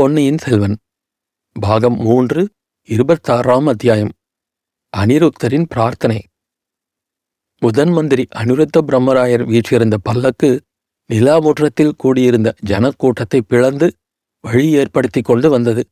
பொன்னியின் 0.00 0.38
செல்வன் 0.38 0.76
பாகம் 1.52 1.96
மூன்று 1.96 2.48
இருபத்தாறாம் 2.88 3.66
அத்தியாயம் 3.66 4.12
அனிருத்தரின் 4.96 5.64
பிரார்த்தனை. 5.68 6.24
முதன் 7.58 7.90
மந்திரி 7.90 8.26
அனிருத்த 8.34 8.82
பிரம்மராயர் 8.86 9.44
வீற்றிருந்த 9.46 9.96
பல்லக்கு 10.02 10.60
நிலாமுற்றத்தில் 11.10 11.92
கூடியிருந்த 11.96 12.54
ஜனக்கூட்டத்தை 12.66 13.40
பிளந்து 13.46 13.92
வழி 14.40 14.70
ஏற்படுத்திக் 14.70 15.24
கொண்டு 15.24 15.50
வந்தது. 15.50 15.88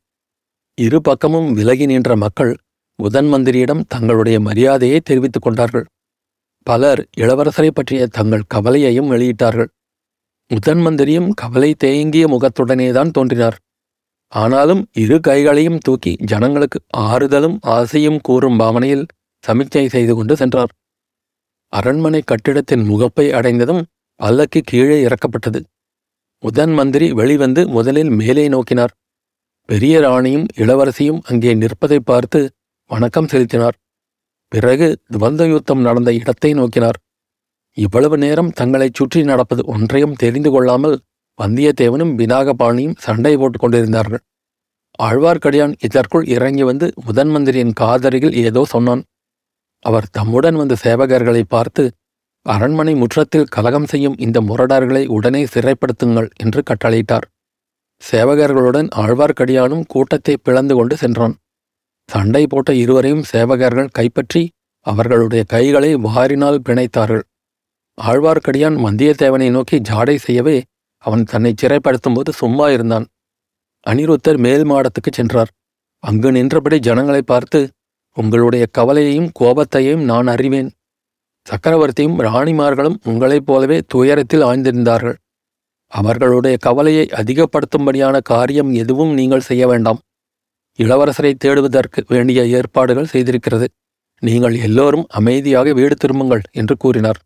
இரு 0.75 1.01
பக்கமும் 1.01 1.53
விலகி 1.53 1.85
நின்ற 1.85 2.15
மக்கள் 2.15 2.57
முதன் 2.95 3.25
மந்திரியிடம் 3.25 3.83
தங்களுடைய 3.87 4.39
மரியாதையை 4.39 4.99
தெரிவித்துக் 4.99 5.41
கொண்டார்கள். 5.41 5.85
பலர் 6.63 7.09
இளவரசரை 7.17 7.69
பற்றிய 7.71 8.07
தங்கள் 8.07 8.49
கவலையையும் 8.53 9.11
வெளியிட்டார்கள். 9.11 9.67
முதன் 10.47 10.79
மந்திரியும் 10.79 11.31
கவலை 11.31 11.73
தேங்கிய 11.73 12.27
முகத்துடனேதான் 12.27 13.11
தோன்றினார். 13.11 13.59
ஆனாலும் 14.33 14.81
இரு 14.93 15.17
கைகளையும் 15.19 15.79
தூக்கி 15.83 16.11
ஜனங்களுக்கு 16.21 16.79
ஆறுதலும் 16.97 17.57
ஆசையும் 17.75 18.19
கூறும் 18.21 18.57
பாவனையில் 18.57 19.05
சமிக்ஞை 19.43 19.87
செய்து 19.89 20.15
கொண்டு 20.15 20.33
சென்றார். 20.35 20.71
அரண்மனை 21.73 22.21
கட்டிடத்தின் 22.25 22.83
முகப்பை 22.83 23.25
அடைந்ததும் 23.31 23.81
பல்லக்கு 24.15 24.59
கீழே 24.65 24.97
இறக்கப்பட்டது. 25.07 25.59
முதன் 26.43 26.73
மந்திரி 26.73 27.07
வெளிவந்து 27.11 27.61
முதலில் 27.67 28.09
மேலே 28.09 28.45
நோக்கினார். 28.47 28.93
பெரிய 29.65 29.99
ராணியும் 29.99 30.45
இளவரசியும் 30.55 31.21
அங்கே 31.23 31.53
நிற்பதை 31.53 31.99
பார்த்து 31.99 32.39
வணக்கம் 32.89 33.27
செலுத்தினார். 33.27 33.75
பிறகு 34.51 34.87
துவந்த 35.13 35.43
யுத்தம் 35.49 35.81
நடந்த 35.81 36.13
இடத்தை 36.13 36.51
நோக்கினார். 36.53 36.97
இவ்வளவு 37.77 38.17
நேரம் 38.17 38.51
தங்களைச் 38.51 38.93
சுற்றி 38.93 39.23
நடப்பது 39.23 39.61
ஒன்றையும் 39.65 40.13
தெரிந்து 40.13 40.49
கொள்ளாமல் 40.51 40.97
வந்தியத்தேவனும் 41.41 42.13
பினாகபாணியும் 42.19 42.97
சண்டை 42.97 43.37
போட்டுக் 43.37 43.61
கொண்டிருந்தார்கள். 43.61 44.23
ஆழ்வார்க்கடியான் 44.99 45.73
இதற்குள் 45.79 46.25
இறங்கி 46.25 46.63
வந்து 46.63 46.93
முதன் 47.05 47.29
மந்திரியின் 47.29 47.77
காதருகில் 47.79 48.35
ஏதோ 48.35 48.65
சொன்னான். 48.65 49.03
அவர் 49.85 50.07
தம்முடன் 50.11 50.55
வந்த 50.55 50.75
சேவகர்களை 50.83 51.43
பார்த்து 51.47 51.83
அரண்மனை 52.45 52.93
முற்றத்தில் 52.95 53.49
கலகம் 53.49 53.87
செய்யும் 53.87 54.17
இந்த 54.17 54.41
முரடர்களை 54.41 55.03
உடனே 55.07 55.41
சிறைப்படுத்துங்கள் 55.45 56.29
என்று 56.35 56.61
கட்டளையிட்டார். 56.69 57.25
சேவகர்களுடன் 58.01 58.89
ஆழ்வார்க்கடியானும் 58.95 59.83
கூட்டத்தை 59.87 60.35
பிளந்து 60.37 60.75
கொண்டு 60.75 60.97
சென்றான். 60.97 61.35
சண்டை 62.09 62.43
போட்ட 62.47 62.73
இருவரையும் 62.73 63.25
சேவகர்கள் 63.31 63.89
கைப்பற்றி 63.91 64.41
அவர்களுடைய 64.85 65.43
கைகளை 65.43 65.95
வாரினால் 65.95 66.63
பிணைத்தார்கள். 66.67 67.23
ஆழ்வார்க்கடியான் 67.97 68.77
வந்தியத்தேவனை 68.85 69.47
நோக்கி 69.51 69.77
ஜாடை 69.89 70.15
செய்யவே 70.15 70.57
அவன் 70.99 71.23
தன்னை 71.23 71.53
சிறைப்படுத்தும்போது 71.61 72.29
சும்மா 72.29 72.69
இருந்தான். 72.69 73.07
அனிருத்தர் 73.87 74.37
மேல் 74.37 74.63
மாடத்துக்குச் 74.63 75.13
சென்றார். 75.13 75.49
அங்கு 75.99 76.31
நின்றபடி 76.31 76.79
ஜனங்களை 76.79 77.21
பார்த்து 77.21 77.69
உங்களுடைய 78.13 78.65
கவலையையும் 78.71 79.31
கோபத்தையும் 79.39 80.03
நான் 80.03 80.27
அறிவேன். 80.27 80.71
சக்கரவர்த்தியும் 81.49 82.17
ராணிமார்களும் 82.19 82.95
உங்களைப் 83.03 83.45
போலவே 83.45 83.81
துயரத்தில் 83.87 84.41
ஆழ்ந்திருந்தார்கள். 84.41 85.15
அவர்களுடைய 85.87 86.57
கவலையை 86.57 87.07
அதிகப்படுத்தும்படியான 87.11 88.19
காரியம் 88.23 88.73
எதுவும் 88.73 89.13
நீங்கள் 89.13 89.39
செய்ய 89.39 89.67
வேண்டாம். 89.67 89.99
இளவரசரை 90.77 91.33
தேடுவதற்கு 91.33 92.03
வேண்டிய 92.07 92.47
ஏற்பாடுகள் 92.47 93.07
செய்திருக்கிறது. 93.13 93.67
நீங்கள் 94.19 94.55
எல்லோரும் 94.55 95.05
அமைதியாக 95.09 95.73
வீடு 95.73 95.95
திரும்புங்கள் 95.95 96.41
என்று 96.51 96.77
கூறினார். 96.77 97.19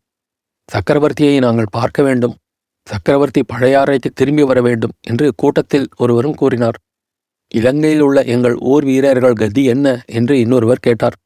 சக்கரவர்த்தியை 0.68 1.38
நாங்கள் 1.38 1.66
பார்க்க 1.70 2.02
வேண்டும். 2.02 2.36
சக்கரவர்த்தி 2.88 3.44
பழையாறைக்கு 3.52 4.10
திரும்பி 4.14 4.42
வர 4.42 4.60
வேண்டும் 4.60 4.90
என்று 5.00 5.32
கூட்டத்தில் 5.36 5.88
ஒருவரும் 5.96 6.34
கூறினார். 6.34 6.78
இலங்கையில் 7.54 8.00
உள்ள 8.00 8.24
எங்கள் 8.24 8.54
ஊர் 8.54 8.84
வீரர்கள் 8.84 9.32
கதி 9.32 9.64
என்ன 9.64 10.02
என்று 10.06 10.40
இன்னொருவர் 10.40 10.78
கேட்டார். 10.78 11.16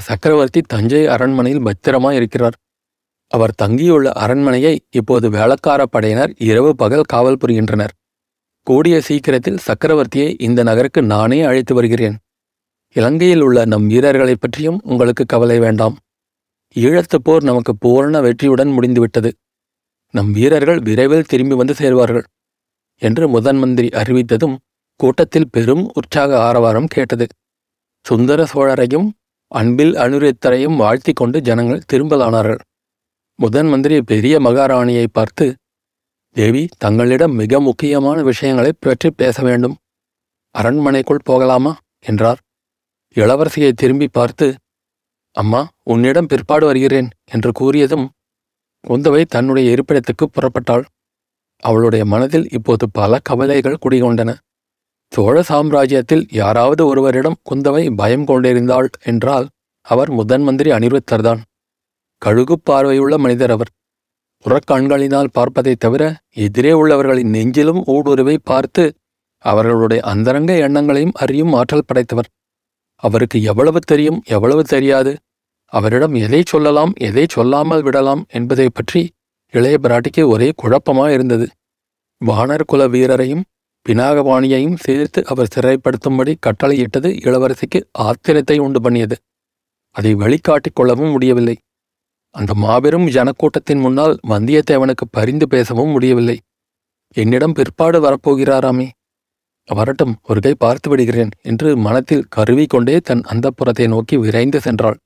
சக்கரவர்த்தி 0.00 0.60
தஞ்சை 0.60 1.06
அரண்மனையில் 1.06 1.62
பத்திரமாய் 1.62 2.16
இருக்கிறார். 2.16 2.52
அவர் 3.28 3.54
தங்கியுள்ள 3.54 4.12
அரண்மனையை 4.12 4.80
இப்போது 4.90 5.30
வேளக்கார 5.30 5.82
படையினர் 5.82 6.34
இரவு 6.38 6.76
பகல் 6.76 7.02
காவல் 7.02 7.36
புரிகின்றனர். 7.36 7.90
கூடிய 8.62 9.00
சீக்கிரத்தில் 9.00 9.58
சக்கரவர்த்தியை 9.66 10.34
இந்த 10.38 10.62
நகருக்கு 10.62 11.02
நானே 11.02 11.42
அழைத்து 11.42 11.74
வருகிறேன். 11.74 12.18
இலங்கையில் 12.94 13.40
உள்ள 13.40 13.64
நம் 13.64 13.86
வீரர்களைப் 13.86 14.40
பற்றியும் 14.40 14.80
உங்களுக்கு 14.84 15.26
கவலை 15.26 15.58
வேண்டாம். 15.58 15.98
ஈழத்துப் 16.74 17.24
போர் 17.24 17.42
நமக்கு 17.42 17.76
பூரண 17.76 18.20
வெற்றியுடன் 18.20 18.68
முடிந்துவிட்டது. 18.68 19.34
நம் 20.14 20.30
வீரர்கள் 20.32 20.80
விரைவில் 20.80 21.28
திரும்பி 21.28 21.54
வந்து 21.54 21.74
சேர்வார்கள் 21.74 22.26
என்று 23.02 23.28
முதன் 23.28 23.58
மந்திரி 23.58 23.88
அறிவித்ததும் 23.88 24.56
கூட்டத்தில் 25.00 25.50
பெரும் 25.50 25.84
உற்சாக 25.92 26.30
ஆரவாரம் 26.38 26.86
கேட்டது. 26.86 27.26
சுந்தர 28.06 28.40
சோழரையும் 28.52 29.08
அன்பில் 29.52 29.94
அனுரித்தரையும் 29.94 30.76
வாழ்த்தி 30.76 31.12
கொண்டு 31.12 31.38
ஜனங்கள் 31.40 31.86
திரும்பலானார்கள். 31.92 32.60
முதன் 33.38 33.68
மந்திரி 33.68 34.02
பெரிய 34.02 34.34
மகாராணியை 34.40 35.06
பார்த்து 35.12 35.46
தேவி 36.36 36.62
தங்களிடம் 36.78 37.34
மிக 37.34 37.60
முக்கியமான 37.60 38.22
விஷயங்களை 38.22 38.72
பற்றி 38.78 39.08
பேச 39.10 39.42
வேண்டும். 39.42 39.76
அரண்மனைக்குள் 40.54 41.24
போகலாமா? 41.24 41.72
என்றார். 42.00 42.40
இளவரசியை 43.16 43.70
திரும்பி 43.72 44.08
பார்த்து 44.12 44.46
அம்மா 45.36 45.60
உன்னிடம் 45.82 46.26
பிற்பாடு 46.26 46.66
வருகிறேன் 46.66 47.08
என்று 47.24 47.50
கூறியதும் 47.60 48.06
குந்தவை 48.88 49.24
தன்னுடைய 49.24 49.74
இருப்பிடத்துக்கு 49.74 50.26
புறப்பட்டாள். 50.32 50.84
அவளுடைய 51.58 52.04
மனதில் 52.04 52.48
இப்போது 52.50 52.90
பல 52.90 53.18
கவலைகள் 53.22 53.78
குடிகொண்டன. 53.82 54.34
சோழ 55.10 55.42
சாம்ராஜ்யத்தில் 55.48 56.26
யாராவது 56.30 56.86
ஒருவரிடம் 56.86 57.36
குந்தவை 57.50 57.94
பயம் 57.96 58.24
கொண்டிருந்தாள் 58.24 58.88
என்றால் 59.02 59.48
அவர் 59.80 60.10
முதன் 60.10 60.42
மந்திரி 60.42 60.70
அனிருத்தர்தான். 60.70 61.40
கழுகு 62.18 62.60
பார்வையுள்ள 62.70 63.18
மனிதர் 63.18 63.50
அவர். 63.50 63.68
புறக்கண்களினால் 64.44 65.26
பார்ப்பதைத் 65.32 65.80
தவிர 65.80 66.18
எதிரே 66.30 66.72
உள்ளவர்களின் 66.72 67.30
நெஞ்சிலும் 67.30 67.82
ஊடுருவை 67.86 68.36
பார்த்து 68.42 68.94
அவர்களுடைய 69.38 70.02
அந்தரங்க 70.02 70.56
எண்ணங்களையும் 70.56 71.12
அறியும் 71.14 71.52
ஆற்றல் 71.52 71.84
படைத்தவர். 71.86 72.28
அவருக்கு 72.96 73.42
எவ்வளவு 73.42 73.80
தெரியும் 73.80 74.22
எவ்வளவு 74.24 74.64
தெரியாது. 74.64 75.16
அவரிடம் 75.72 76.14
எதை 76.26 76.40
சொல்லலாம் 76.46 76.92
எதை 77.08 77.24
சொல்லாமல் 77.28 77.82
விடலாம் 77.82 78.22
என்பதை 78.28 78.68
பற்றி 78.68 79.02
இளைய 79.54 79.76
பிராட்டிக்கு 79.82 80.22
ஒரே 80.28 80.48
குழப்பமாயிருந்தது. 80.62 81.46
வானர் 82.20 82.64
குல 82.66 82.82
வீரரையும் 82.88 83.44
பினாகபாணியையும் 83.86 84.78
சேர்த்து 84.84 85.20
அவர் 85.26 85.52
சிறைப்படுத்தும்படி 85.54 86.32
கட்டளையிட்டது 86.46 87.08
இளவரசிக்கு 87.26 87.80
ஆத்திரத்தை 87.98 88.56
உண்டு 88.58 88.80
பண்ணியது. 88.80 89.16
அதை 89.96 90.12
வெளிக்காட்டிக் 90.14 90.76
கொள்ளவும் 90.78 91.10
முடியவில்லை. 91.10 91.56
அந்த 92.34 92.52
மாபெரும் 92.54 93.06
ஜனக்கூட்டத்தின் 93.08 93.80
முன்னால் 93.80 94.14
வந்தியத்தேவனுக்கு 94.28 95.04
பரிந்து 95.10 95.46
பேசவும் 95.48 95.90
முடியவில்லை. 95.90 96.36
என்னிடம் 97.16 97.52
பிற்பாடு 97.52 97.98
வரப்போகிறாராமே 98.00 98.88
வரட்டும் 99.68 100.14
ஒரு 100.22 100.40
கை 100.40 100.52
பார்த்து 100.58 100.88
விடுகிறேன் 100.90 101.32
என்று 101.42 101.68
மனத்தில் 101.76 102.24
கருவி 102.28 102.64
கொண்டே 102.66 102.96
தன் 102.98 103.22
அந்தப்புறத்தை 103.32 103.86
நோக்கி 103.88 104.16
விரைந்து 104.16 104.58
சென்றாள். 104.58 104.98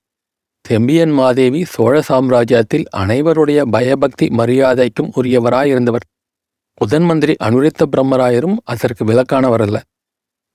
செம்பியன் 0.65 1.11
மாதேவி 1.11 1.65
சோழ 1.65 2.03
சாம்ராஜ்யத்தில் 2.09 2.87
அனைவருடைய 2.97 3.63
பயபக்தி 3.63 4.27
மரியாதைக்கும் 4.27 5.11
உரியவராயிருந்தவர். 5.17 6.05
முதன் 6.81 7.03
மந்திரி 7.03 7.35
அனுரித்த 7.37 7.87
பிரம்மராயரும் 7.87 8.57
அதற்கு 8.65 9.05
விலக்கானவரல்ல 9.05 9.81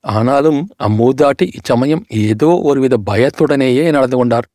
ஆனாலும் 0.04 0.60
அம்மூதாட்டி 0.84 1.46
இச்சமயம் 1.54 2.04
ஏதோ 2.08 2.60
ஒருவித 2.64 2.98
பயத்துடனேயே 3.06 3.86
நடந்து 3.92 4.18
கொண்டார். 4.18 4.48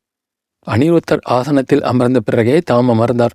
அனிருத்தர் 0.67 1.23
ஆசனத்தில் 1.29 1.83
அமர்ந்த 1.83 2.21
பிறகே 2.21 2.59
தாம் 2.65 2.89
அமர்ந்தார். 2.89 3.35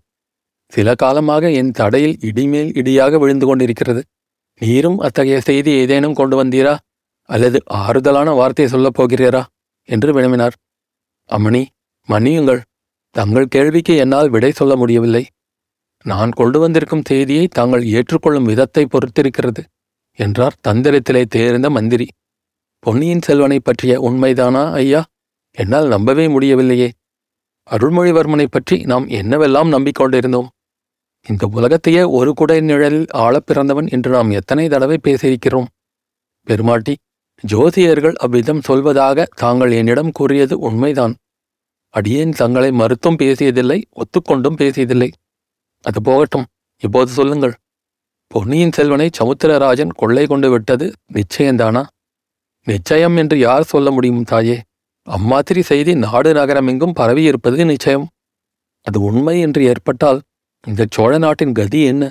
சில 0.72 0.96
காலமாக 0.96 1.52
என் 1.52 1.72
தடையில் 1.72 2.18
இடிமேல் 2.20 2.72
இடியாக 2.72 3.18
விழுந்து 3.20 3.46
கொண்டிருக்கிறது. 3.46 4.02
நீரும் 4.62 5.00
அத்தகைய 5.00 5.42
செய்தி 5.42 5.72
ஏதேனும் 5.72 6.14
கொண்டு 6.14 6.44
வந்தீரா? 6.44 6.78
அல்லது 7.30 7.60
ஆறுதலான 7.74 8.30
வார்த்தை 8.36 8.68
சொல்லப் 8.68 8.98
போகிறீரா? 8.98 9.44
என்று 9.90 10.10
வினவினார். 10.14 10.56
அம்மணி 11.30 11.64
மன்னியுங்கள். 12.10 12.62
தங்கள் 13.10 13.48
கேள்விக்கு 13.48 13.96
என்னால் 13.96 14.30
விடை 14.30 14.52
சொல்ல 14.52 14.76
முடியவில்லை. 14.76 15.28
நான் 16.04 16.32
கொண்டு 16.32 16.60
வந்திருக்கும் 16.60 17.02
செய்தியை 17.06 17.48
தாங்கள் 17.48 17.84
ஏற்றுக்கொள்ளும் 17.84 18.44
விதத்தை 18.44 18.86
பொறுத்திருக்கிறது 18.86 19.64
என்றார் 20.16 20.56
தந்திரத்திலே 20.68 21.26
தேர்ந்த 21.26 21.70
மந்திரி. 21.70 22.08
பொன்னியின் 22.80 23.22
செல்வனை 23.22 23.60
பற்றிய 23.60 24.00
உண்மைதானா 24.02 24.72
ஐயா? 24.72 25.06
என்னால் 25.52 25.88
நம்பவே 25.88 26.28
முடியவில்லையே. 26.28 26.92
அருள்மொழிவர்மனை 27.72 28.46
பற்றி 28.50 28.84
நாம் 28.84 29.08
என்னவெல்லாம் 29.08 29.70
நம்பிக்கொண்டிருந்தோம்? 29.70 30.48
இந்த 31.28 31.50
உலகத்தையே 31.52 32.04
ஒரு 32.04 32.34
குடை 32.34 32.62
நிழலில் 32.62 33.06
ஆளப் 33.10 33.46
பிறந்தவன் 33.46 33.88
என்று 33.92 34.12
நாம் 34.12 34.30
எத்தனை 34.30 34.68
தடவை 34.68 35.00
பேசியிருக்கிறோம்? 35.04 35.66
பெருமாட்டி 36.44 36.98
ஜோசியர்கள் 37.48 38.14
அவ்விதம் 38.14 38.62
சொல்வதாக 38.68 39.26
தாங்கள் 39.36 39.72
என்னிடம் 39.72 40.12
கூறியது 40.12 40.60
உண்மைதான். 40.60 41.16
அடியேன் 41.94 42.32
தங்களை 42.32 42.70
மறுத்தும் 42.72 43.20
பேசியதில்லை 43.22 43.80
ஒத்துக்கொண்டும் 43.96 44.60
பேசியதில்லை. 44.62 45.10
அது 45.86 46.02
போகட்டும் 46.02 46.46
இப்போது 46.84 47.12
சொல்லுங்கள். 47.12 47.56
பொன்னியின் 48.28 48.72
செல்வனை 48.72 49.10
சமுத்திரராஜன் 49.20 49.94
கொள்ளை 49.96 50.26
கொண்டு 50.26 50.50
விட்டது 50.50 50.86
நிச்சயம்தானா 51.14 51.84
நிச்சயம் 52.68 53.16
என்று 53.16 53.40
யார் 53.40 53.64
சொல்ல 53.64 53.92
முடியும் 53.92 54.24
தாயே? 54.24 54.58
அம்மாத்திரி 55.08 55.62
செய்தி 55.62 55.96
நாடு 55.96 56.34
நகரமெங்கும் 56.34 56.98
பரவியிருப்பது 57.00 57.66
நிச்சயம். 57.66 58.08
அது 58.86 59.02
உண்மை 59.02 59.36
என்று 59.40 59.62
ஏற்பட்டால் 59.64 60.20
இந்த 60.68 60.86
சோழ 60.90 61.12
நாட்டின் 61.18 61.52
கதி 61.52 61.84
என்ன? 61.84 62.04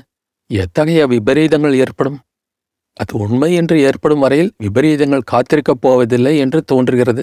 எத்தகைய 0.51 1.07
விபரீதங்கள் 1.07 1.75
ஏற்படும்? 1.75 2.19
அது 2.93 3.13
உண்மை 3.19 3.55
என்று 3.55 3.77
ஏற்படும் 3.81 4.19
வரையில் 4.19 4.53
விபரீதங்கள் 4.63 5.29
காத்திருக்கப் 5.33 5.81
போவதில்லை 5.81 6.39
என்று 6.39 6.61
தோன்றுகிறது. 6.63 7.23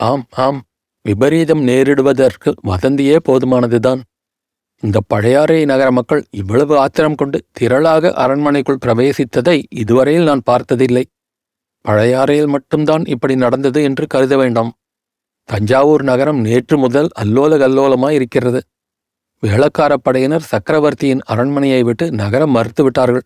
ஆம் 0.00 0.24
ஆம் 0.36 0.60
விபரீதம் 1.08 1.68
நேரிடுவதற்கு 1.68 2.50
வதந்தியே 2.66 3.16
போதுமானதுதான். 3.28 4.00
இந்த 4.80 5.00
பழையாறை 5.06 5.64
நகர 5.64 5.90
மக்கள் 5.90 6.24
இவ்வளவு 6.30 6.78
ஆத்திரம் 6.78 7.14
கொண்டு 7.14 7.44
திரளாக 7.60 8.12
அரண்மனைக்குள் 8.12 8.78
பிரவேசித்ததை 8.86 9.62
இதுவரையில் 9.70 10.24
நான் 10.24 10.42
பார்த்ததில்லை. 10.44 11.06
பழையாறையில் 11.88 12.46
மட்டும்தான் 12.46 13.04
இப்படி 13.06 13.36
நடந்தது 13.36 13.82
என்று 13.82 14.06
கருத 14.06 14.36
வேண்டாம். 14.36 14.72
தஞ்சாவூர் 15.44 16.02
நகரம் 16.02 16.40
நேற்று 16.40 16.78
முதல் 16.78 17.08
அல்லோல 17.18 17.58
கல்லோலமாய் 17.58 18.14
இருக்கிறது. 18.14 18.62
வேளக்காரப் 19.42 20.02
படையினர் 20.02 20.42
சக்கரவர்த்தியின் 20.42 21.20
அரண்மனையை 21.24 21.82
விட்டு 21.82 22.10
நகரம் 22.10 22.54
மறுத்துவிட்டார்கள். 22.56 23.24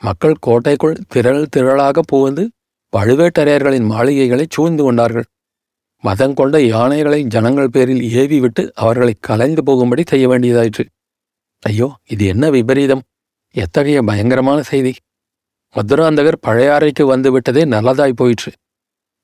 மக்கள் 0.00 0.34
கோட்டைக்குள் 0.40 0.96
திரள் 1.08 1.46
திரளாக 1.56 1.98
புகுந்து 2.06 2.50
பழுவேட்டரையர்களின் 2.96 3.86
மாளிகைகளை 3.86 4.46
சூழ்ந்து 4.50 4.82
கொண்டார்கள். 4.82 5.24
மதம் 6.04 6.34
கொண்ட 6.34 6.56
யானைகளை 6.60 7.22
ஜனங்கள் 7.24 7.70
பேரில் 7.70 8.02
ஏவி 8.22 8.40
விட்டு 8.40 8.62
அவர்களை 8.74 9.14
கலைந்து 9.20 9.62
போகும்படி 9.62 10.02
செய்ய 10.06 10.28
வேண்டியதாயிற்று. 10.28 10.84
ஐயோ 11.62 11.88
இது 12.08 12.24
என்ன 12.26 12.50
விபரீதம்? 12.50 13.02
எத்தகைய 13.54 14.02
பயங்கரமான 14.02 14.62
செய்தி? 14.62 14.92
மதுராந்தகர் 15.74 16.42
பழையாறைக்கு 16.46 17.02
வந்து 17.02 17.32
விட்டதே 17.32 17.62
நல்லதாய் 17.64 18.12
போயிற்று. 18.12 18.50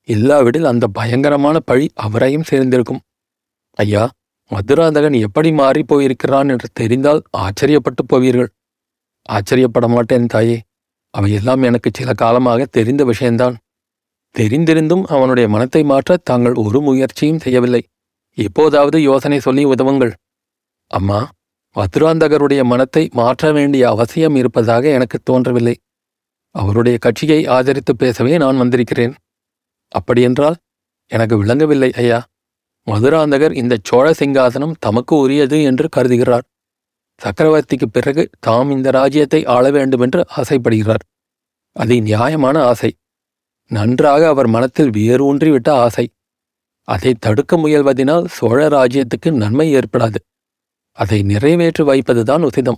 இல்லாவிடில் 0.07 0.63
அந்த 0.63 0.85
பயங்கரமான 0.87 1.59
பழி 1.59 1.85
அவரையும் 1.95 2.47
சேர்ந்திருக்கும். 2.49 3.01
ஐயா 3.79 4.03
மதுராந்தகன் 4.51 5.13
எப்படி 5.13 5.49
மாறி 5.51 5.83
போயிருக்கிறான் 5.83 6.49
என்று 6.49 6.67
தெரிந்தால் 6.73 7.21
ஆச்சரியப்பட்டு 7.37 8.03
போவீர்கள். 8.13 8.49
ஆச்சரியப்பட 9.29 9.87
மாட்டேன் 9.87 10.25
தாயே. 10.25 10.57
அவையெல்லாம் 11.13 11.61
எனக்கு 11.61 11.89
சில 11.93 12.13
காலமாக 12.13 12.65
தெரிந்த 12.65 13.03
விஷயந்தான். 13.03 13.55
தெரிந்திருந்தும் 14.39 15.03
அவனுடைய 15.03 15.49
மனத்தை 15.49 15.83
மாற்ற 15.83 16.17
தாங்கள் 16.17 16.53
ஒரு 16.53 16.81
முயற்சியும் 16.81 17.39
செய்யவில்லை. 17.39 17.83
எப்போதாவது 18.37 19.01
யோசனை 19.01 19.39
சொல்லி 19.39 19.65
உதவுங்கள். 19.65 20.11
அம்மா 20.87 21.29
மதுராந்தகருடைய 21.75 22.63
மனத்தை 22.63 23.09
மாற்ற 23.13 23.51
வேண்டிய 23.51 23.89
அவசியம் 23.89 24.35
இருப்பதாக 24.35 24.89
எனக்கு 24.89 25.19
தோன்றவில்லை. 25.23 25.75
அவருடைய 26.51 26.97
கட்சியை 26.97 27.47
ஆதரித்து 27.47 27.95
பேசவே 27.95 28.37
நான் 28.37 28.57
வந்திருக்கிறேன். 28.57 29.13
அப்படியென்றால் 29.87 30.55
எனக்கு 31.07 31.37
விளங்கவில்லை 31.37 31.91
ஐயா. 31.93 32.19
மதுராந்தகர் 32.87 33.51
இந்த 33.51 33.77
சோழ 33.83 34.11
சிங்காசனம் 34.11 34.75
தமக்கு 34.79 35.15
உரியது 35.15 35.63
என்று 35.63 35.87
கருதுகிறார். 35.95 36.45
சக்கரவர்த்திக்கு 37.21 37.87
பிறகு 37.91 38.29
தாம் 38.39 38.71
இந்த 38.71 38.91
ராஜ்யத்தை 38.91 39.45
ஆள 39.45 39.71
வேண்டுமென்று 39.71 40.25
ஆசைப்படுகிறார். 40.37 41.03
அது 41.75 42.01
நியாயமான 42.01 42.63
ஆசை. 42.63 42.91
நன்றாக 43.71 44.27
அவர் 44.27 44.47
மனத்தில் 44.47 44.89
வேரூன்றிவிட்ட 44.89 45.69
ஆசை. 45.69 46.09
அதை 46.83 47.15
தடுக்க 47.19 47.57
முயல்வதினால் 47.57 48.25
சோழ 48.25 48.67
ராஜ்யத்துக்கு 48.67 49.31
நன்மை 49.31 49.75
ஏற்படாது. 49.75 50.15
அதை 50.91 51.21
நிறைவேற்றி 51.21 51.83
வைப்பதுதான் 51.83 52.43
உசிதம். 52.43 52.75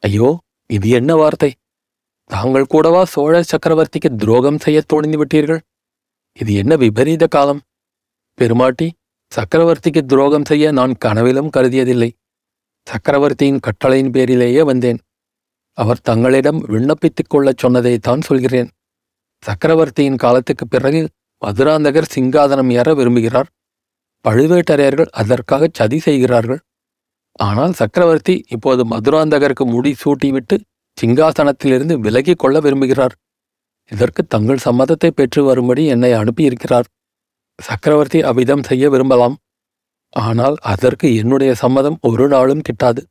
ஐயோ 0.00 0.38
இது 0.66 0.88
என்ன 0.88 1.14
வார்த்தை? 1.14 1.54
தாங்கள் 2.24 2.66
கூடவா 2.66 3.04
சோழ 3.04 3.42
சக்கரவர்த்திக்கு 3.42 4.16
துரோகம் 4.16 4.58
செய்யத் 4.58 4.88
துணிந்து 4.88 5.24
விட்டீர்கள் 5.24 5.60
இது 6.32 6.54
என்ன 6.54 6.76
விபரீத 6.76 7.26
காலம்? 7.26 7.60
பெருமாட்டி 8.34 8.92
சக்கரவர்த்திக்கு 9.36 10.06
துரோகம் 10.06 10.44
செய்ய 10.44 10.70
நான் 10.70 10.94
கனவிலும் 10.94 11.50
கருதியதில்லை. 11.56 12.10
சக்கரவர்த்தியின் 12.86 13.60
கட்டளையின் 13.60 14.10
பேரிலேயே 14.10 14.62
வந்தேன். 14.62 14.98
அவர் 15.72 16.00
தங்களிடம் 16.00 16.68
விண்ணப்பித்துக் 16.68 17.28
கொள்ளச் 17.28 17.66
சொன்னதைத்தான் 17.66 18.20
சொல்கிறேன். 18.20 18.70
சக்கரவர்த்தியின் 19.42 20.16
காலத்துக்குப் 20.16 20.70
பிறகு 20.70 21.08
மதுராந்தகர் 21.46 22.10
சிங்காதனம் 22.14 22.72
ஏற 22.72 22.94
விரும்புகிறார். 22.94 23.48
பழுவேட்டரையர்கள் 24.24 25.10
அதற்காக 25.10 25.68
சதி 25.72 25.98
செய்கிறார்கள். 25.98 26.58
ஆனால் 27.32 27.72
சக்கரவர்த்தி 27.72 28.44
இப்போது 28.48 28.84
மதுராந்தகருக்கு 28.84 29.64
முடி 29.64 29.94
சூட்டிவிட்டு 30.04 30.56
சிங்காசனத்திலிருந்து 30.98 31.94
விலகிக் 31.98 32.38
கொள்ள 32.38 32.60
விரும்புகிறார். 32.60 33.14
இதற்கு 33.90 34.22
தங்கள் 34.26 34.64
சம்மதத்தை 34.64 35.10
பெற்று 35.14 35.44
வரும்படி 35.44 35.86
என்னை 35.86 36.12
அனுப்பியிருக்கிறார். 36.12 36.88
சக்கரவர்த்தி 37.58 38.22
அவ்விதம் 38.22 38.62
செய்ய 38.62 38.90
விரும்பலாம். 38.90 39.36
ஆனால் 40.12 40.56
அதற்கு 40.60 41.16
என்னுடைய 41.16 41.54
சம்மதம் 41.54 41.98
ஒரு 42.00 42.28
நாளும் 42.28 42.62
கிட்டாது. 42.62 43.02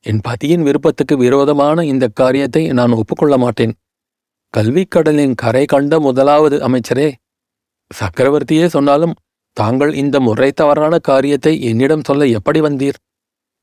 என் 0.00 0.20
பதியின் 0.28 0.62
விருப்பத்துக்கு 0.62 1.16
விரோதமான 1.16 1.84
இந்த 1.84 2.08
காரியத்தை 2.14 2.68
நான் 2.68 2.90
ஒப்புக்கொள்ள 2.90 3.38
மாட்டேன். 3.38 3.74
கல்விக்கடலின் 4.56 5.34
கரை 5.34 5.64
கண்ட 5.64 6.00
முதலாவது 6.00 6.58
அமைச்சரே 6.58 7.12
சக்கரவர்த்தியே 7.90 8.66
சொன்னாலும் 8.66 9.14
தாங்கள் 9.52 9.94
இந்த 9.94 10.20
முறை 10.20 10.52
தவறான 10.52 10.98
காரியத்தை 10.98 11.62
என்னிடம் 11.62 12.04
சொல்ல 12.04 12.26
எப்படி 12.26 12.60
வந்தீர்? 12.60 12.92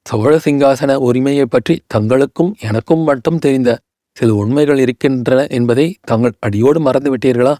சோழ 0.03 0.37
சிங்காசன 0.37 0.95
உரிமையைப் 0.95 1.49
பற்றி 1.49 1.81
தங்களுக்கும் 1.93 2.53
எனக்கும் 2.59 2.99
மட்டும் 2.99 3.39
தெரிந்த 3.39 3.79
சில 4.17 4.33
உண்மைகள் 4.33 4.77
இருக்கின்றன 4.77 5.47
என்பதை 5.47 5.97
தாங்கள் 6.01 6.35
அடியோடு 6.39 6.79
மறந்து 6.79 7.17
விட்டீர்களா 7.17 7.55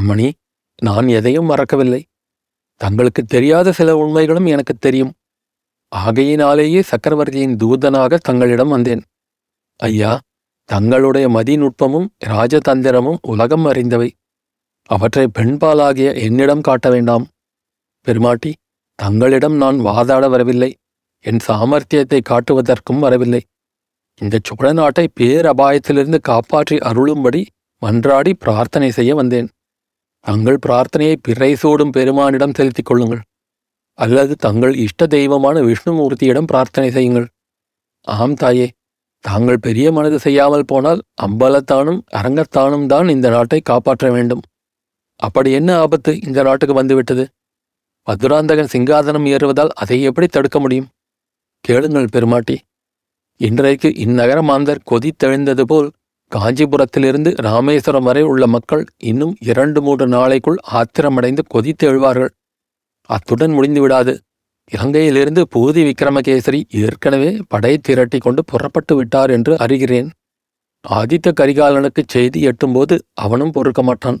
அம்மணி 0.00 0.32
நான் 0.82 1.08
எதையும் 1.08 1.44
மறக்கவில்லை. 1.44 2.04
தங்களுக்கு 2.80 3.24
தெரியாத 3.24 3.72
சில 3.72 3.96
உண்மைகளும் 3.96 4.46
எனக்கு 4.46 4.74
தெரியும். 4.74 5.12
ஆகையினாலேயே 5.88 6.82
சக்கரவர்த்தியின் 6.82 7.56
தூதனாக 7.56 8.16
தங்களிடம் 8.16 8.68
வந்தேன். 8.68 9.02
ஐயா 9.76 10.20
தங்களுடைய 10.68 11.28
மதிநுட்பமும் 11.28 12.06
ராஜதந்திரமும் 12.24 13.18
உலகம் 13.22 13.66
அறிந்தவை. 13.66 14.08
அவற்றை 14.82 15.26
பெண்பாலாகிய 15.38 16.08
என்னிடம் 16.14 16.60
காட்ட 16.60 16.90
வேண்டாம். 16.90 17.26
பெருமாட்டி 18.00 18.54
தங்களிடம் 18.94 19.56
நான் 19.56 19.78
வாதாட 19.80 20.28
வரவில்லை. 20.28 20.70
என் 21.24 21.40
சாமர்த்தியத்தை 21.48 22.20
காட்டுவதற்கும் 22.30 22.98
வரவில்லை. 22.98 23.42
இந்த 24.20 24.38
சோழ 24.42 24.72
நாட்டை 24.72 25.08
பேரபாயத்திலிருந்து 25.20 26.18
காப்பாற்றி 26.20 26.76
அருளும்படி 26.76 27.42
மன்றாடி 27.82 28.32
பிரார்த்தனை 28.38 28.90
செய்ய 28.90 29.14
வந்தேன். 29.14 29.48
தங்கள் 30.20 30.58
பிரார்த்தனையை 30.66 31.16
பிறை 31.22 31.54
சூடும் 31.54 31.90
பெருமானிடம் 31.90 32.54
செலுத்திக் 32.54 32.86
கொள்ளுங்கள். 32.86 33.20
அல்லது 33.98 34.34
தங்கள் 34.36 34.74
இஷ்ட 34.74 35.06
தெய்வமான 35.06 35.60
விஷ்ணுமூர்த்தியிடம் 35.60 36.46
பிரார்த்தனை 36.46 36.90
செய்யுங்கள். 36.90 37.28
ஆம் 38.00 38.34
தாயே 38.34 38.66
தாங்கள் 39.26 39.64
பெரிய 39.66 39.86
மனது 39.92 40.18
செய்யாமல் 40.18 40.68
போனால் 40.72 41.00
அம்பலத்தானும் 41.22 42.00
அரங்கத்தானும் 42.18 42.86
தான் 42.86 43.08
இந்த 43.08 43.28
நாட்டை 43.30 43.60
காப்பாற்ற 43.60 44.10
வேண்டும். 44.10 44.42
அப்படி 45.20 45.50
என்ன 45.52 45.70
ஆபத்து 45.76 46.12
இந்த 46.20 46.40
நாட்டுக்கு 46.42 46.74
வந்துவிட்டது? 46.74 47.24
மதுராந்தகன் 48.06 48.72
சிங்காதனம் 48.74 49.26
ஏறுவதால் 49.26 49.72
அதை 49.74 49.98
எப்படி 50.02 50.26
தடுக்க 50.26 50.58
முடியும்? 50.60 50.88
கேளுங்கள் 51.64 52.12
பெருமாட்டி. 52.14 52.56
இன்றைக்கு 53.40 53.88
இந்நகர 53.96 54.38
மாந்தர் 54.42 54.84
கொதித்தெழுந்தது 54.90 55.62
போல் 55.62 55.88
காஞ்சிபுரத்திலிருந்து 56.32 57.30
ராமேஸ்வரம் 57.46 58.06
வரை 58.08 58.22
உள்ள 58.22 58.44
மக்கள் 58.46 58.84
இன்னும் 59.02 59.34
இரண்டு 59.40 59.80
மூன்று 59.80 60.06
நாளைக்குள் 60.06 60.58
ஆத்திரமடைந்து 60.72 61.42
கொதித்து 61.48 61.84
எழுவார்கள் 61.90 62.32
அத்துடன் 63.08 63.52
முடிந்து 63.52 63.80
விடாது 63.80 64.12
இலங்கையிலிருந்து 64.72 65.42
பூதி 65.54 65.82
விக்ரமகேசரி 65.88 66.60
ஏற்கனவே 66.70 67.30
படை 67.48 67.78
திரட்டி 67.78 68.18
கொண்டு 68.18 68.44
புறப்பட்டு 68.44 68.94
விட்டார் 68.96 69.30
என்று 69.30 69.52
அறிகிறேன். 69.54 70.08
ஆதித்த 70.84 71.32
கரிகாலனுக்கு 71.40 72.02
செய்தி 72.06 72.40
எட்டும்போது 72.48 72.98
அவனும் 73.14 73.50
பொறுக்க 73.50 73.82
மாட்டான் 73.82 74.18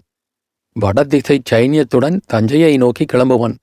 வடதிசை 0.76 1.36
சைனியத்துடன் 1.50 2.16
தஞ்சையை 2.26 2.76
நோக்கி 2.76 3.04
கிளம்புவான். 3.04 3.56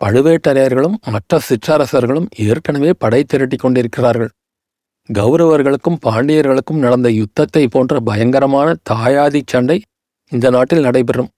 பழுவேட்டரையர்களும் 0.00 0.96
மற்ற 1.10 1.40
சிற்றரசர்களும் 1.48 2.28
ஏற்கனவே 2.36 2.90
படை 2.98 3.24
திரட்டி 3.24 3.56
கொண்டிருக்கிறார்கள். 3.56 4.32
கௌரவர்களுக்கும் 5.08 6.00
பாண்டியர்களுக்கும் 6.06 6.82
நடந்த 6.84 7.08
யுத்தத்தை 7.10 7.66
போன்ற 7.66 8.00
பயங்கரமான 8.00 8.68
தாயாதி 8.90 9.42
சண்டை 9.46 9.78
இந்த 10.32 10.50
நாட்டில் 10.50 10.80
நடைபெறும். 10.80 11.30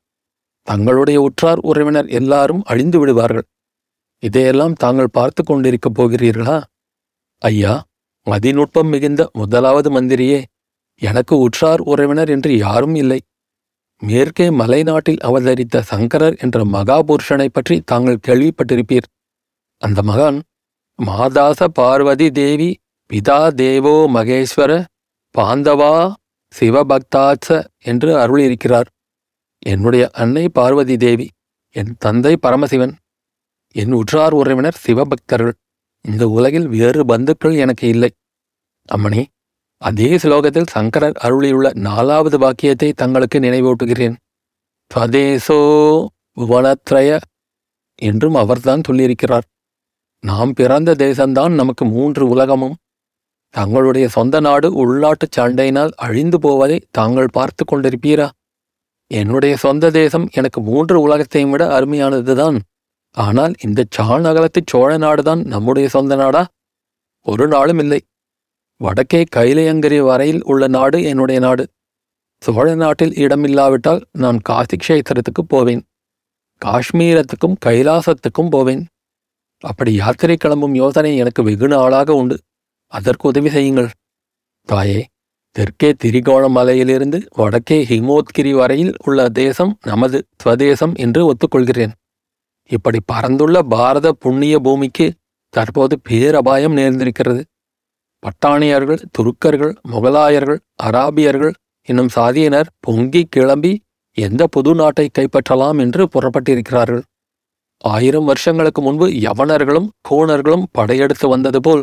தங்களுடைய 0.63 1.19
உற்றார் 1.21 1.61
உறவினர் 1.63 2.09
எல்லாரும் 2.21 2.63
அழிந்து 2.65 2.99
விடுவார்கள். 2.99 3.47
இதையெல்லாம் 4.23 4.73
தாங்கள் 4.73 5.15
பார்த்து 5.19 5.43
கொண்டிருக்கப் 5.43 5.97
போகிறீர்களா? 5.99 6.59
ஐயா 7.43 7.75
மதிநுட்பம் 8.27 8.91
மிகுந்த 8.91 9.23
முதலாவது 9.33 9.89
மந்திரியே 9.91 10.39
எனக்கு 11.03 11.35
உற்றார் 11.39 11.81
உறவினர் 11.81 12.29
என்று 12.29 12.51
யாரும் 12.57 12.95
இல்லை. 12.95 13.19
மேற்கே 14.03 14.47
மலைநாட்டில் 14.51 15.21
அவதரித்த 15.21 15.83
சங்கரர் 15.83 16.37
என்ற 16.37 16.65
மகாபுருஷனை 16.65 17.49
பற்றி 17.53 17.77
தாங்கள் 17.81 18.25
கேள்விப்பட்டிருப்பீர். 18.27 19.07
அந்த 19.83 20.01
மகான் 20.03 20.39
மாதாச 20.99 21.61
பார்வதி 21.73 22.29
தேவி 22.31 22.71
பிதா 23.11 23.41
தேவோ 23.55 23.97
மகேஸ்வர 24.15 24.73
பாந்தவா 25.35 25.95
சிவபக்தாச்ச 26.55 27.47
என்று 27.83 28.11
அருளியிருக்கிறார். 28.19 28.89
என்னுடைய 29.67 30.05
அன்னை 30.13 30.45
பார்வதி 30.49 30.97
தேவி 30.97 31.27
என் 31.77 31.93
தந்தை 31.99 32.33
பரமசிவன். 32.37 32.95
என் 33.77 33.93
உற்றார் 33.93 34.35
உறவினர் 34.35 34.83
சிவபக்தர்கள் 34.85 35.57
இந்த 36.05 36.25
உலகில் 36.29 36.69
வேறு 36.69 37.03
பந்துக்கள் 37.05 37.55
எனக்கு 37.55 37.89
இல்லை. 37.89 38.11
அம்மணி 38.89 39.23
அதே 39.83 40.11
ஸ்லோகத்தில் 40.17 40.73
சங்கரர் 40.75 41.17
அருளியுள்ள 41.23 41.67
நாலாவது 41.79 42.37
வாக்கியத்தை 42.39 42.89
தங்களுக்கு 42.93 43.39
நினைவூட்டுகிறேன். 43.39 44.17
ஸ்வதேசோ 44.91 45.59
புவனத்ரய 46.41 47.11
என்றும் 47.99 48.35
அவர்தான் 48.35 48.87
சொல்லியிருக்கிறார். 48.89 49.47
நாம் 50.25 50.53
பிறந்த 50.53 50.91
தேசம்தான் 50.95 51.55
நமக்கு 51.55 51.85
மூன்று 51.85 52.25
உலகமும். 52.29 52.77
தங்களுடைய 53.55 54.07
சொந்த 54.09 54.37
நாடு 54.41 54.69
உள்நாட்டுச் 54.83 55.37
சண்டையினால் 55.37 55.93
அழிந்து 55.97 56.39
போவதை 56.41 56.79
தாங்கள் 56.91 57.31
பார்த்து 57.33 57.65
கொண்டிருப்பீரா? 57.65 58.29
என்னுடைய 59.11 59.55
சொந்த 59.57 59.91
தேசம் 59.91 60.27
எனக்கு 60.33 60.61
மூன்று 60.61 60.97
உலகத்தையும் 61.01 61.51
விட 61.51 61.65
அருமையானதுதான். 61.79 62.59
ஆனால் 63.17 63.55
இந்த 63.61 63.85
சாணகலத்து 63.97 64.61
சோழ 64.67 64.99
நாடுதான் 64.99 65.45
நம்முடைய 65.45 65.89
சொந்த 65.89 66.17
நாடா? 66.17 66.47
ஒரு 67.27 67.49
நாளும் 67.49 67.79
இல்லை. 67.79 68.01
வடக்கே 68.81 69.25
கைலையங்கிரி 69.37 69.99
வரையில் 70.01 70.43
உள்ள 70.45 70.67
நாடு 70.67 71.03
என்னுடைய 71.03 71.41
நாடு. 71.41 71.65
சோழ 72.43 72.75
நாட்டில் 72.75 73.15
இடமில்லாவிட்டால் 73.15 74.03
நான் 74.13 74.39
காசி 74.43 74.77
கஷேத்திரத்துக்கு 74.77 75.43
போவேன். 75.49 75.83
காஷ்மீரத்துக்கும் 76.63 77.57
கைலாசத்துக்கும் 77.67 78.51
போவேன். 78.51 78.87
அப்படி 79.65 79.93
யாத்திரை 79.95 80.37
கிளம்பும் 80.37 80.75
யோசனை 80.75 81.17
எனக்கு 81.17 81.43
வெகு 81.43 81.69
நாளாக 81.69 82.15
உண்டு. 82.15 82.37
அதற்கு 82.93 83.29
உதவி 83.29 83.51
செய்யுங்கள். 83.51 83.91
தாயே 84.69 85.01
தெற்கே 85.57 85.91
திரிகோண 86.05 86.49
மலையிலிருந்து 86.49 87.19
வடக்கே 87.37 87.79
ஹிமோத்கிரி 87.85 88.51
வரையில் 88.51 88.93
உள்ள 89.05 89.29
தேசம் 89.29 89.73
நமது 89.83 90.19
ஸ்வதேசம் 90.45 90.95
என்று 90.95 91.21
ஒத்துக்கொள்கிறேன். 91.31 91.95
இப்படி 92.71 92.99
பறந்துள்ள 93.13 93.57
பாரத 93.69 94.13
புண்ணிய 94.13 94.59
பூமிக்கு 94.59 95.07
தற்போது 95.55 96.01
பேரபாயம் 96.01 96.77
நேர்ந்திருக்கிறது. 96.77 97.43
பட்டாணியர்கள் 98.23 99.03
துருக்கர்கள் 99.17 99.75
முகலாயர்கள் 99.93 100.59
அராபியர்கள் 100.83 101.53
என்னும் 101.89 102.11
சாதியினர் 102.15 102.69
பொங்கி 102.81 103.23
கிளம்பி 103.31 103.73
எந்த 104.19 104.47
புது 104.47 104.75
நாட்டை 104.75 105.11
கைப்பற்றலாம் 105.19 105.79
என்று 105.79 106.09
புறப்பட்டிருக்கிறார்கள். 106.15 107.03
ஆயிரம் 107.85 108.25
வருஷங்களுக்கு 108.25 108.83
முன்பு 108.83 109.07
யவனர்களும் 109.07 109.89
கோணர்களும் 110.09 110.65
படையெடுத்து 110.73 111.29
வந்தது 111.29 111.61
போல் 111.61 111.83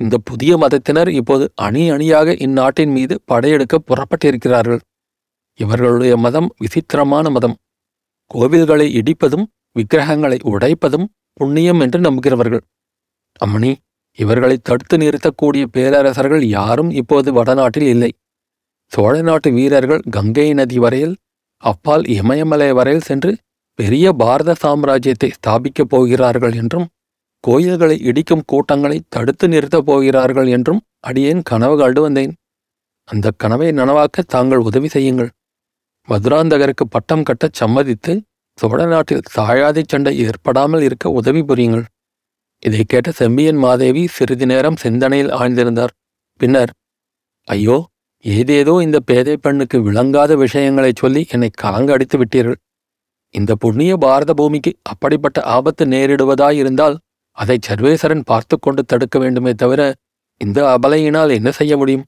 இந்த 0.00 0.16
புதிய 0.24 0.56
மதத்தினர் 0.56 1.08
இப்போது 1.08 1.44
அணி 1.54 1.90
அணியாக 1.90 2.34
இந்நாட்டின் 2.46 2.92
மீது 2.92 3.14
படையெடுக்க 3.24 3.78
புறப்பட்டிருக்கிறார்கள். 3.86 4.80
இவர்களுடைய 5.54 6.16
மதம் 6.16 6.48
விசித்திரமான 6.58 7.30
மதம். 7.30 7.56
கோவில்களை 8.34 8.86
இடிப்பதும் 9.00 9.46
விக்கிரகங்களை 9.78 10.38
உடைப்பதும் 10.52 11.06
புண்ணியம் 11.40 11.80
என்று 11.84 11.98
நம்புகிறவர்கள். 12.00 12.64
அம்மணி 13.40 13.72
இவர்களை 14.18 14.56
தடுத்து 14.62 14.96
நிறுத்தக்கூடிய 14.96 15.64
பேரரசர்கள் 15.74 16.44
யாரும் 16.58 16.90
இப்போது 17.00 17.28
வடநாட்டில் 17.32 17.88
இல்லை. 17.94 18.10
சோழ 18.92 19.14
நாட்டு 19.22 19.48
வீரர்கள் 19.50 20.02
கங்கை 20.10 20.46
நதி 20.54 20.78
வரையில் 20.78 21.14
அப்பால் 21.62 22.04
இமயமலை 22.18 22.68
வரையில் 22.78 23.06
சென்று 23.08 23.32
பெரிய 23.78 24.06
பாரத 24.12 24.54
சாம்ராஜ்யத்தை 24.62 25.28
ஸ்தாபிக்கப் 25.36 25.90
போகிறார்கள் 25.90 26.54
என்றும் 26.54 26.86
கோயில்களை 27.44 27.96
இடிக்கும் 28.00 28.44
கூட்டங்களை 28.46 28.98
தடுத்து 29.08 29.46
நிறுத்தப் 29.48 29.86
போகிறார்கள் 29.88 30.48
என்றும் 30.56 30.80
அடியேன் 31.08 31.42
கனவு 31.50 31.76
கண்டு 31.78 32.00
வந்தேன். 32.00 32.32
அந்த 33.08 33.26
கனவை 33.42 33.68
நனவாக்க 33.72 34.24
தாங்கள் 34.26 34.64
உதவி 34.68 34.88
செய்யுங்கள். 34.88 35.30
மதுராந்தகருக்கு 36.08 36.84
பட்டம் 36.90 37.24
கட்டச் 37.28 37.58
சம்மதித்து 37.60 38.12
சோழ 38.58 38.78
நாட்டில் 38.86 39.26
சாயாதி 39.36 39.82
சண்டை 39.84 40.12
ஏற்படாமல் 40.26 40.84
இருக்க 40.86 41.06
உதவி 41.18 41.42
புரியுங்கள். 41.42 41.84
இதை 42.62 42.82
கேட்ட 42.84 43.10
செம்பியன் 43.10 43.60
மாதேவி 43.64 44.02
சிறிது 44.16 44.46
நேரம் 44.46 44.78
சிந்தனையில் 44.82 45.32
ஆழ்ந்திருந்தார். 45.40 45.92
பின்னர் 46.40 46.72
ஐயோ 47.48 47.76
ஏதேதோ 48.24 48.74
இந்த 48.86 48.98
பேதை 49.00 49.34
பெண்ணுக்கு 49.36 49.78
விளங்காத 49.82 50.32
விஷயங்களைச் 50.36 51.00
சொல்லி 51.02 51.22
என்னை 51.34 51.50
கலங்கடித்து 51.62 52.16
விட்டீர்கள். 52.22 52.58
இந்த 53.34 53.52
புண்ணிய 53.54 53.92
பாரத 53.96 54.32
பூமிக்கு 54.34 54.70
அப்படிப்பட்ட 54.82 55.38
ஆபத்து 55.56 55.84
நேரிடுவதாயிருந்தால் 55.86 56.96
அதை 57.38 57.56
சர்வேசரன் 57.68 58.24
பார்த்து 58.30 58.54
கொண்டு 58.58 58.82
தடுக்க 58.82 59.16
வேண்டுமே 59.18 59.52
தவிர 59.52 59.80
இந்த 60.40 60.58
அபலையினால் 60.74 61.34
என்ன 61.38 61.50
செய்ய 61.50 61.72
முடியும்? 61.76 62.04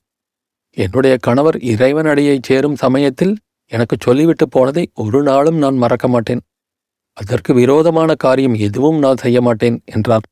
என்னுடைய 0.76 1.14
கணவர் 1.26 1.58
இறைவனடியைச் 1.72 2.48
சேரும் 2.48 2.76
சமயத்தில் 2.76 3.34
எனக்கு 3.72 3.96
சொல்லிவிட்டு 4.00 4.46
போனதை 4.48 4.84
ஒரு 4.94 5.20
நாளும் 5.22 5.58
நான் 5.58 5.76
மறக்க 5.76 6.06
மாட்டேன். 6.08 6.42
அதற்கு 7.16 7.50
விரோதமான 7.54 8.10
காரியம் 8.14 8.56
எதுவும் 8.66 8.98
நான் 8.98 9.16
செய்ய 9.16 9.38
மாட்டேன் 9.40 9.76
என்றார். 9.84 10.26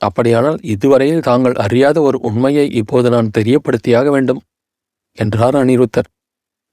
அப்படியானால் 0.00 0.58
இதுவரையில் 0.64 1.20
தாங்கள் 1.20 1.54
அறியாத 1.54 1.96
ஒரு 2.00 2.18
உண்மையை 2.18 2.66
இப்போது 2.70 3.08
நான் 3.10 3.32
தெரியப்படுத்தியாக 3.38 4.08
வேண்டும் 4.10 4.40
என்றார் 5.18 5.56
அனிருத்தர் 5.56 6.08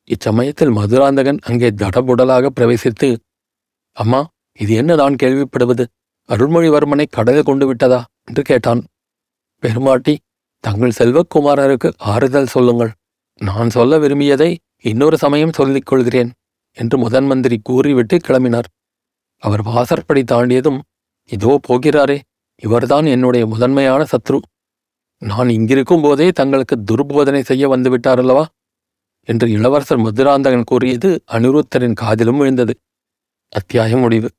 இச்சமயத்தில் 0.10 0.76
மதுராந்தகன் 0.78 1.40
அங்கே 1.40 1.70
தடபுடலாக 1.82 2.52
பிரவேசித்து 2.58 3.08
அம்மா 3.98 4.22
இது 4.60 4.74
என்ன 4.74 4.92
நான் 4.96 5.18
கேள்விப்படுவது? 5.24 5.84
அருள்மொழிவர்மனை 6.30 7.06
கடலில் 7.10 7.48
கொண்டு 7.50 7.66
விட்டதா? 7.68 8.00
என்று 8.28 8.42
கேட்டான். 8.42 8.82
பெருமாட்டி 9.64 10.14
தங்கள் 10.64 10.98
செல்வக்குமாரருக்கு 10.98 11.90
ஆறுதல் 11.98 12.54
சொல்லுங்கள். 12.56 12.92
நான் 13.42 13.70
சொல்ல 13.70 13.98
விரும்பியதை 13.98 14.50
இன்னொரு 14.88 15.18
சமயம் 15.18 15.58
சொல்லிக் 15.60 15.86
கொள்கிறேன் 15.86 16.32
என்று 16.78 16.96
முதன் 16.98 17.26
மந்திரி 17.26 17.58
கூறிவிட்டு 17.64 18.16
கிளம்பினார். 18.18 18.68
அவர் 19.44 19.64
வாசற்படி 19.70 20.22
தாண்டியதும் 20.32 20.80
இதோ 21.32 21.54
போகிறாரே 21.68 22.18
இவர்தான் 22.64 23.06
என்னுடைய 23.06 23.44
முதன்மையான 23.46 24.02
சத்ரு. 24.12 24.38
நான் 25.22 25.50
இங்கிருக்கும் 25.50 26.02
போதே 26.02 26.28
தங்களுக்கு 26.32 26.76
துர்போதனை 26.92 27.42
செய்ய 27.42 27.64
வந்துவிட்டார் 27.76 28.22
அல்லவா 28.24 28.44
என்று 29.30 29.48
இளவரசர் 29.52 30.04
மதுராந்தகன் 30.06 30.70
கூறியது 30.72 31.10
அனிருத்தரின் 31.32 32.00
காதிலும் 32.02 32.38
விழுந்தது. 32.38 32.74
அத்தியாயம் 33.54 34.00
முடிவு. 34.00 34.30